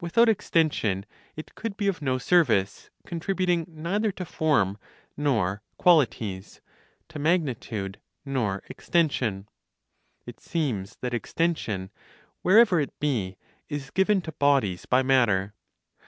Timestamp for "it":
1.36-1.54, 10.26-10.40, 12.80-12.98